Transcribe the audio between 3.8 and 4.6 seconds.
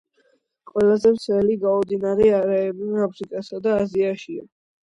აზიაშია.